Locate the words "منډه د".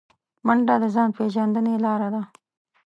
0.45-0.85